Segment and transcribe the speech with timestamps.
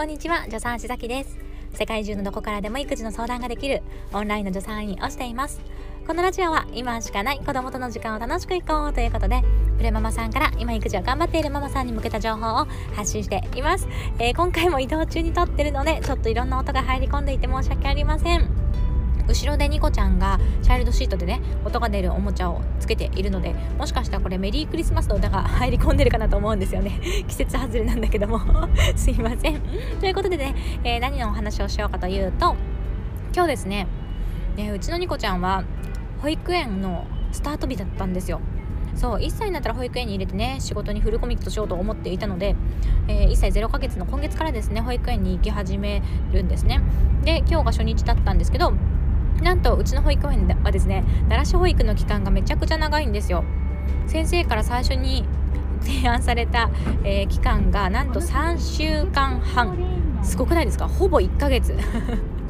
[0.00, 1.36] こんにちは助産師崎です。
[1.74, 3.82] 世界中のどこからでも育児の相談ができる
[4.14, 5.60] オンラインの助産院をしています。
[6.06, 9.42] このラジオは今しかない子供との時間を楽しくいこうということで
[9.76, 13.86] プレママさんから今育児を頑張っているママさんに向けた情報を発信しています、
[14.18, 18.59] えー、今回も移動中に撮ってるのでちょっといろんな音が入り込んでいて申し訳ありません。
[19.26, 27.00] 後ろでニコちゃんがチャイルドシートでね音が出るおもちゃをつけているのでもしかしたらこれメリークリスマスの歌が入り込んでるかなと思うんですよね。
[27.28, 28.40] 季節外れなんだけども。
[28.96, 29.60] すいません。
[30.00, 32.56] ということでね、えー、何のお話をしようかというと
[33.34, 33.86] 今日ですね
[34.56, 35.64] ねうちのニコちゃんは
[36.22, 38.40] 保育園のスタート日だったんですよ。
[38.94, 42.56] そう1歳になったら保育園に入れてね仕事にフルコミットしようと思っていたので、
[43.08, 46.02] えー、1歳0ヶ月の今月からですね保育園に行き始め
[46.32, 46.80] るんですね。
[47.24, 48.72] で今日が初日だったんですけど
[49.42, 53.44] なんとうちの保育園はですね奈良市保育の期間がめちゃくちゃ長いんですよ。
[54.06, 55.24] 先生から最初に
[55.80, 56.70] 提案された、
[57.04, 59.76] えー、期間がなんと3週間半。
[60.22, 60.86] すごくないですか？
[60.86, 61.74] ほぼ1ヶ月。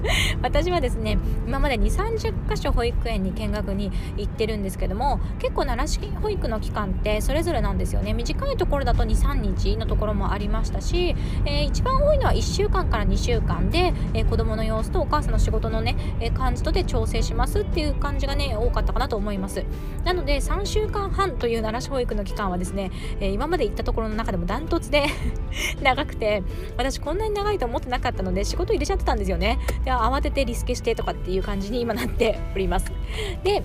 [0.43, 8.13] 私はですね今まで2 3 0箇所保育園に見学に行ってるんですけども結構奈良市保育の期間ってそれぞれなんですよね。
[8.13, 19.65] 短いところだと23日のところもありましたし、えー、一番多いのは1週間から2週間で、えー、子供の様子とお母さんの仕事のね、えー、感じとで調整しますっていう感じがね多かったかなと思います。
[20.05, 25.07] なので3週間半という奈良市保育の期間はですね、え今まで行ったところの中でもダントツで
[25.83, 26.43] 長くて
[26.77, 29.59] 私こんなに長いと思ってなかったので仕事入れちゃってたんですよね。
[29.85, 32.93] でで慌ててリスケしてとかっていう感じに今なっております。
[33.43, 33.65] で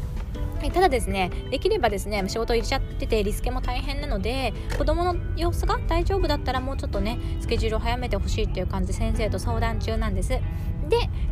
[0.73, 10.29] ただですねできればですね仕事入れちゃっててリスケも大変なので子供の様子が大丈夫だったらもうちょっとねスケジュールを早めてほしいっていう感じで先生と相談中なんです。
[10.29, 10.41] で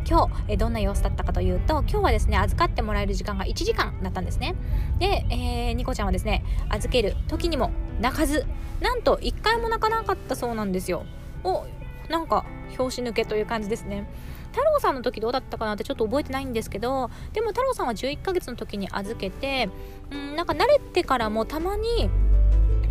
[0.08, 4.54] 今日えどんな様子だったかというと今日はですね預かってもらえる時間が1時間だったんですね。
[5.00, 8.46] で、えー、ニコちゃんはですね預ける時にも泣かず
[8.80, 11.04] なんと1回も泣かなかったそうなんですよ。
[11.42, 11.66] お
[12.08, 12.44] なんか
[12.76, 14.06] 拍子抜けという感じですね。
[14.54, 19.68] 太郎さんの時どうだったかなってちょっと覚えてないんですけどでも太郎さんは11ヶ月の時に預けて
[20.14, 22.08] んなんか慣れてからもたまに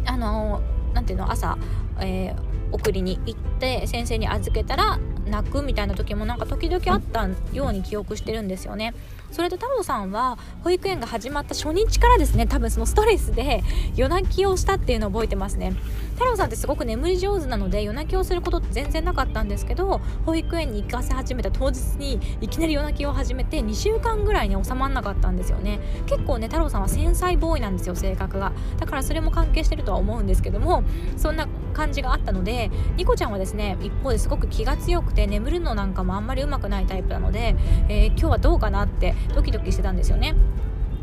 [0.05, 0.61] あの
[0.93, 1.57] 何ていうの朝、
[2.01, 2.35] えー、
[2.73, 8.93] 送りに行って先生に預けたら泣くみたいな時もなんか時々あったように記憶してるんですよね。
[9.31, 13.63] それと太郎さんは保育園が始まった初日からですね多分そのストレスで
[13.95, 15.73] 夜泣きをしたっていうのを覚えてますね
[16.13, 30.83] 太郎さんってすごく眠り上手なので夜泣きをすることって全然なかったんですけど保育園に行かせ始めた当日にいきなり夜泣きを始めて2週間ぐらいに収まらなかったんですよね結構ね太郎さんは繊細ボーイなんですよ性格がだからそれも関係してるとは思うんですけども
[31.17, 37.55] そんな感じがあったのでニコちゃんはですね一方ですごく気が強くて眠るのなんかもあんまりうまくないタイプなので、
[37.89, 40.35] えー、今日はどうかなってドキドキしてたんですよね。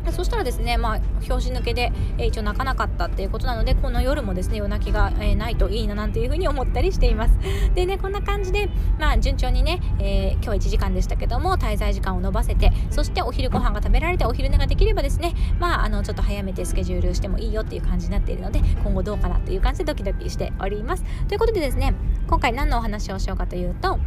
[0.09, 7.37] そしたらですね、まあ、拍子抜けで、えー、一応泣かなかったっていうことなので、この夜もですね、夜泣きが、えー、ないといいななんていうふうに思ったりしています。
[7.75, 8.69] でね、こんな感じで、
[8.99, 21.03] まあ、順調にね、えー、今日は1時間でしたけども、滞在時間を延ばせて、そしてお昼ご飯が食べられて、お昼寝ができればですね、まあ、あの、ちょっと早めてスケジュールしてもいいよっていう感じになっているので、今後どうかなという感じでドキドキしております。
[21.27, 21.93] ということでですね、
[22.27, 23.99] 今回何のお話をしようかというと、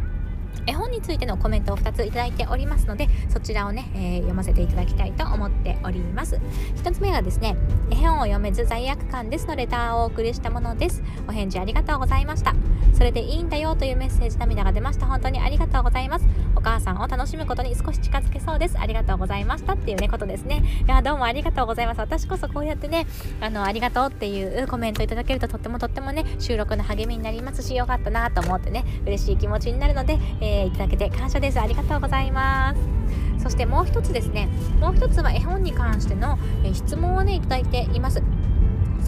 [0.67, 6.35] 絵本についてのコメントを2ついただいておりますのでそちらをね、えー、読ませていただきたいと思っております。
[6.83, 7.55] 1つ目がですね
[7.89, 11.03] 絵本を読めず罪悪感ですのレターをお送りしたものです。
[11.27, 12.53] お返事ありがとうございました。
[12.93, 15.05] それでいいんだよというメッセージ涙が出ました。
[15.05, 16.25] 本当にありがとうございます。
[16.55, 18.79] お母さんを楽しむことに少し近づけそうです。
[18.79, 20.63] ありがとうございましたっていうねことですね。
[20.87, 21.99] いやどうもありがとうございます。
[21.99, 23.05] 私こそこうやってね
[23.41, 31.59] あのありがとうっていうコメントいただけるととってもとってもね収録の励みになりますしよかったなと思ってね嬉しい気持ちになるので、ええー、いただけて感謝です。
[31.59, 33.43] ありがとうございます。
[33.43, 34.47] そしてもう一つですね。
[34.79, 38.21] もう一つは絵本に関しての、えー、質問をねいただいています。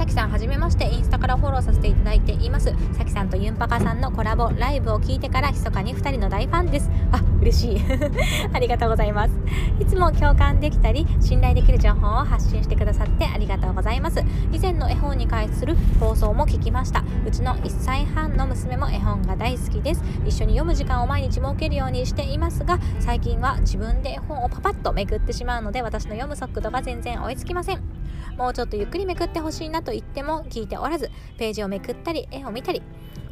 [0.08, 0.88] きさんはじめまして。
[0.90, 2.74] インスタからフォローさせていただいています。
[2.98, 6.90] さきさんとユンパカさんのコラボライブを聞いてから密かに2人の大ファンです。
[7.12, 7.82] あ嬉しい。
[8.54, 9.34] ありがとうございます。
[9.80, 14.24] いつも共感できたり信頼できる情報を発信してくださってありがとうございます。
[14.52, 17.04] 以前の絵本に関する放送も聞きました。
[17.26, 20.04] うちの1歳半の娘も絵本が大好きです。
[20.26, 27.97] 一緒に読む時間を毎日設けるようにしていますが最近は自分で絵本をパパッとめくってしまうので私の読む速度が全然追いつきません。
[28.38, 32.82] もうちょっとゆっくりめくってほしいなと言っても聞いておらずページをめくったり絵を見たり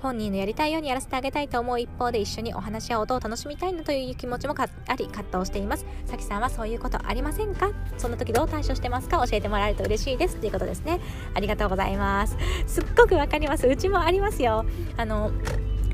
[0.01, 5.85] 本人のやりたいようにやらせてあげたいと思う一方で一緒にお話や音を楽しみたいなという気持ちもあり葛藤しています。
[6.05, 7.71] さきさんはそういうことありませんか？
[7.97, 9.17] そんな時どう対処してますか？
[9.25, 10.35] 教えてもらえると嬉しいです。
[10.35, 10.99] ということですね。
[11.33, 12.37] ありがとうございます。
[12.67, 13.65] すっごくわかります。
[13.65, 14.65] うちもありますよ。
[14.95, 15.31] あの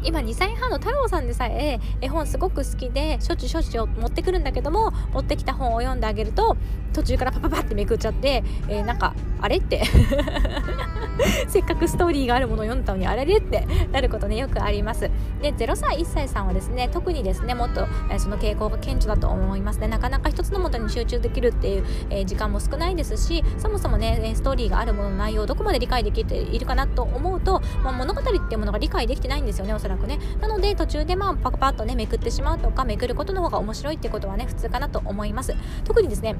[0.04, 6.58] 今2歳半の太郎さんでさえ絵本すごく好きでしょっちゅうしょっちゅう持ってくるんだけども持ってきた本を読んであげると
[6.94, 9.84] 途中からパパパってめくっちゃって、えー、なんかあれって。
[11.48, 15.10] せっかくストーリーがあるものを読んだのにあれれってなることねよくあります。
[15.42, 19.88] で0歳1歳さんはですね特にですねもっと、え、その傾向が顕著だと思いますね。
[19.88, 30.20] なかなか一つのもとに集中できるっていう、え、時間も少ないですしそもそもねストーリーがあるものの内容をどこまで理解できているかなと思うと、まあ、物語っていうものが理解できてないんですよねおそらくね。
[30.40, 35.56] なので途中でまあパカパッとねめくってしまうとかめくることの方が面白いってことはね普通かなと思います。
[35.84, 36.36] 特にですね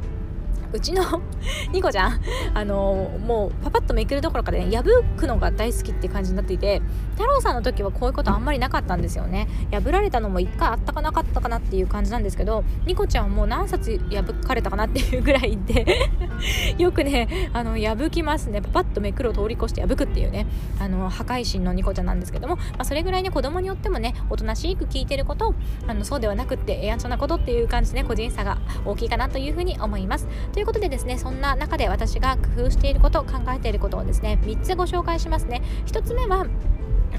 [0.74, 1.04] うちの
[1.72, 2.22] ニコちゃん
[2.54, 4.84] あのもうパパッとめくるどころかで、ね、破
[5.18, 6.82] くのが大好きって感じになっていて
[7.12, 9.48] 太郎さんの時はこういうことあんまりなかったんですよね。
[9.72, 16.10] 破られたのも1回あったかなかったかなっていう感じなんですけどニコちゃんもう何冊破かれたかなっていうぐらいで
[16.78, 18.62] よくねあの破きますね。
[18.62, 20.48] パパッとめくるを通り越して破くっていうね
[20.80, 25.54] あの破壊神のニコちゃんなんですけども、まあ、それぐらいね子供によってもねおとなしく聞いてること
[25.88, 30.28] あのそうではなくってやんちゃなことっていう感じでね個人差が大きいかなというふうに思います。
[30.54, 35.62] ということでですねそんな中で私が工夫していること考えていることをですね3つご紹介しますね。
[35.88, 36.46] 1つ目は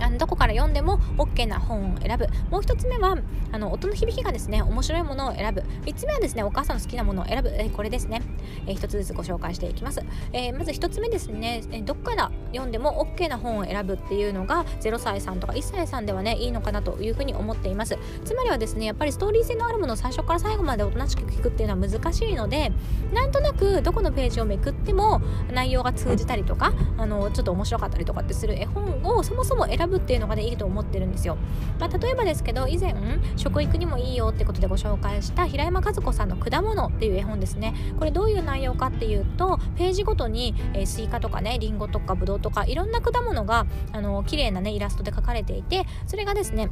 [0.01, 2.27] あのどこから読んでも OK な本を選ぶ。
[2.51, 3.17] もう一つ目は
[3.53, 5.63] あの音の響きがですね面白いものを選ぶ。
[5.85, 8.23] 3つ目はですねお母さんの好きなものを選ぶ、えー、これですね、
[8.67, 10.03] えー、1つずつご紹介していきます、
[10.33, 17.99] えー、まず1つ目ですね、えどっから読んでも OK な本を選ぶっていうのが0歳さんとか1歳さんではねいいのかなというふうに思っています。
[18.25, 22.73] つまりはですねやっぱりストーリー性のあるものを最初から最後までおとなしく聞くっていうのは難しいので
[23.13, 25.21] なんとなくどこのページをめくっても
[25.53, 31.37] 内容が通じたりとかあのちょっと面白かったりとかってする絵本をそもそも選ぶっていうのがねいいと思ってるんですよ、
[31.79, 32.95] まあ、例えばですけど以前
[33.37, 37.75] 食育にもいいよってことでご紹介した平山和子さんの「果物」っていう絵本ですね。
[37.99, 46.71] これどういう内容かっていうとページごとに、えー、スイカとかねりんごとかぶどうとかいろんな果物があの綺麗なねイラストで描かれていてそれがですね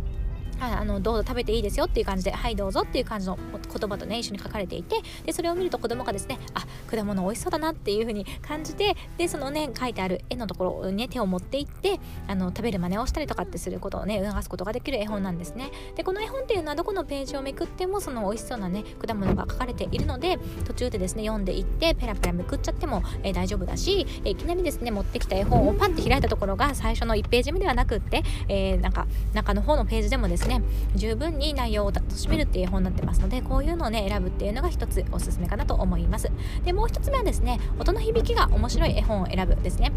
[0.60, 15.70] はい、あのどうぞ食べていいですよっていう感じではいどうぞっていう感じの言葉とね一緒に書かれていてでそれを見ると子供がですねあ果物美味しそうだなっていう風に感じてでそのね書いてある絵のところにね手を持っていってあの食べる真似をしたりとかってすることをね促すことができる絵本なんですね。
[15.96, 30.62] でこの絵本っていうのはどこのページをめくってもその美味しそうなね果物が書かれているので途中でですね読んでいってペラペラめくっちゃっても、えー、大丈夫だし、えー、いきなりですね持ってきた絵本をパンって開いたところが最初の1ページ目ではなくって、えー、なんか中の方のページでもですねね。
[30.94, 36.30] 十分に内容を楽しめるっていう絵本になってますのでこういうのをね選ぶっていうのが一つおすすめかなと思います。
[36.64, 39.92] でもう一つ目はですね音の響きが面白い絵本を選ぶですね。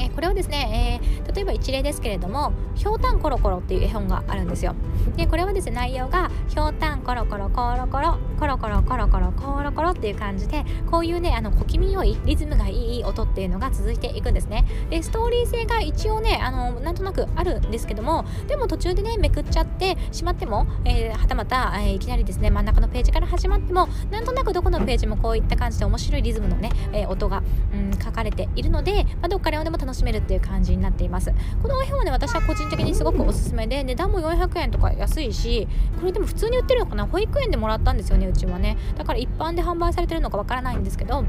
[0.00, 4.74] えこれはですね、えー、例えば一例ですけれども「ひょうたんコロコロ」っていう絵本があるんですよ。
[5.16, 14.66] でこれはですね内容が「ひょうたんコロコロコロコロコロコロコロコロコロコロ」っていう感じでこういうねあの小気味良いリズムがいい音っていうのが続いていくんですね。
[14.90, 31.32] でストーリー性が一応ねあのなんとなくあるんですけどもでも途中でねめくっちゃってしまっても、えー、はたまた、えー、いきなりですね真ん中のページから始まってもなんとなくどこのページもこういった感じで面白いリズムのね、えー、音が、うん、書かれているので、まあ、どっから読んでも楽しめるっていう感じになっています。
[31.62, 35.66] この絵本はね私は個人的にすごくおすすめで値段も400円とか安いし
[35.98, 38.76] これでも普通に売ってるのかな保育園でもらったんですよねうちはね。
[38.96, 41.24] だから一般で販売されてるのかわからないんですけど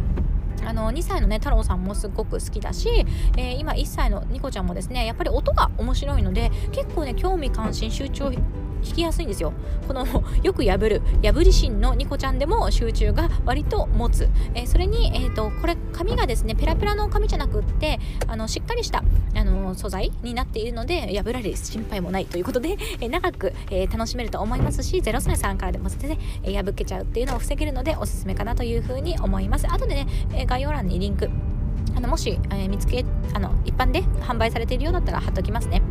[0.66, 2.90] あの2歳のね太郎さんもすごく好きだし、
[3.38, 8.34] えー、今1歳のニコちゃんもですねやっぱり音が面白いので結構ね興味関心集中を
[8.82, 9.54] 引きやすいんですよ。
[9.88, 10.06] この
[10.44, 19.04] よく破る破り芯のニコちゃんでも集中が割と持つ、えー、それに、えーと、これ紙がですねペラペラの紙じゃなくってあのしっかりした
[19.76, 29.68] 素材になっているので破られる心配もないということで、 えー、長く、えー、楽しめると思いますし0歳さんからでも全然、え破けちゃうっていうのを防げるのでおすすめかなというふうに思います。
[29.68, 31.30] 後でね、え概要欄にリンク
[31.96, 35.82] あのもし、え見つけあの一般で販売されているようだったら貼っときますね。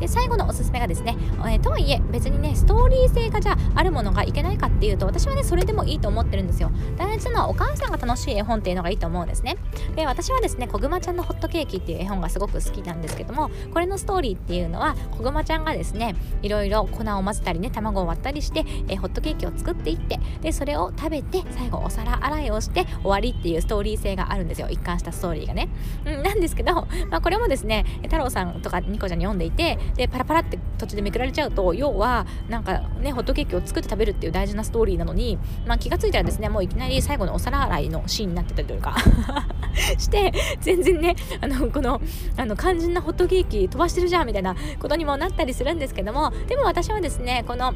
[0.00, 6.70] で最後のおすすめがですね、えー、とはいえ別にねストーリー性がじゃああるものがいけないかっていうと私はねそれでもいいと思ってるんですよ。
[6.96, 9.56] 大事なのはお母さんが楽しい絵本っていうのがいいと思うんですね。
[9.96, 24.68] で私はですねこぐまちゃんのホットケーキっていう絵本がすごく好きなんですけどもこれのストーリーっていうのはこぐまちゃんがですねいろいろ粉を混ぜたりね卵を割ったりして、えー、ホットケーキを作っていってでそれを食べて最後お皿洗いをして終わりっていうストーリー性があるんですよ。
[24.70, 25.68] 一貫したストーリーがね、
[26.04, 26.74] うん、なんですけど、
[27.10, 38.96] まあ、これもですね太郎さんとかニコちゃんに読んでいてでパラパラって途中でめくられちゃうと要はなんかねホットケーキを作って食べるっていう大事なストーリーなのに、まあ、気が付いたらですねもういきなり最後のお皿洗いのシーンになってたりというか
[39.98, 42.00] して全然ねあのこの
[42.36, 47.74] あの肝心なホットケーキ飛ばしてるじゃんみたいなことにもなったりするんですけどもでも私はですねこの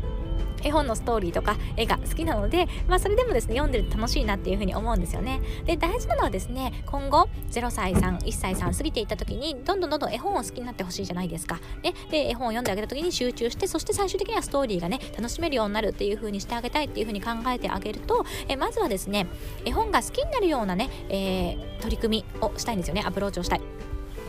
[0.69, 5.41] 絵本のストーリーとか絵が好きなので、まあ、それでもですね読んでると楽しいなっていうふうに思うんですよね。
[5.65, 19.27] で大事なのはですね今後0歳さん1歳さん過ぎていった時にどんどんどんどん絵本を好きになってほしいじゃないですか、ね、で絵本を読んであげた時に集中してそして最終的にはストーリーがね楽しめるようになるっていう風にしてあげたいっていう風に考えてあげるとえまずはですね
[19.65, 23.03] 絵本が好きになるようなね、えー、取り組みをしたいんですよね。
[23.05, 23.78] アプローチをしたい。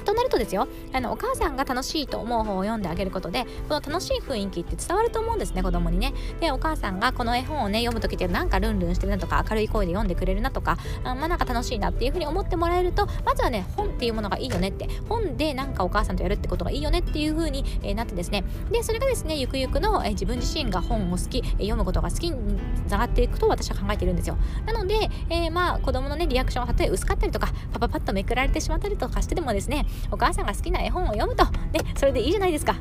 [0.09, 6.13] となるとですよあのお母さんが楽しいと思う方を読んであげることでこの楽しい雰囲気って伝わると思うんですね子供にね。
[6.39, 14.89] でお母さんがこの絵本をね読む時ってなんかルンルンしてるなとか明るい声で読んでくれるなとかあまあなんか楽しいなっていうふうに思ってもらえるとまずはね本っていうものがいいよねって。
[15.07, 18.43] 本でなんかお母さんとやるってことがいいよねっていうふうに、え、なってですね。
[18.71, 24.37] でそれがですねゆくゆくの、え、自分自身が本を好き、え、読むことが好きにつながっていくと私は考えているんですよ。
[24.65, 31.45] なので、えー、まあ子供のねリアクションがたとえ薄かったりとかパパパッとめくられてしまったりとかしてでもですねお母さんが好きな絵本を読むと。
[31.45, 32.75] ねそれでいいじゃないですか。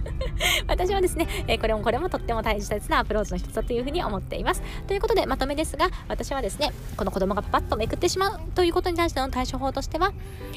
[0.68, 4.62] 私はですね、え、これもこれもとっても大切なアプローチの一つだというふうに思っています。
[4.86, 10.12] ということでまとめですが私はですねこの子供がパパッとめくってしまうということに対しての対処法としては、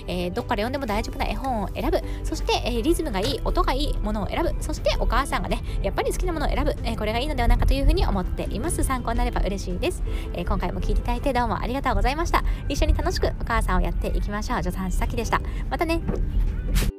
[0.08, 2.02] えー、どっから読んでも大丈夫な絵本を選ぶ。
[2.24, 4.54] そして、え、リズムがいい音がいいものを選ぶ。
[4.62, 8.84] そしてお母さんがねやっぱり好きなものを選ぶ、えこれがいいのではないかというふうに思っています。
[8.84, 12.44] 参考になれば嬉しいです、え今回も聞いていただいてどうもありがとうございました。
[12.70, 14.64] 一緒に楽しくお母さんをやっていきましょう。
[14.64, 15.42] 助産師さきでした。
[15.70, 16.93] またね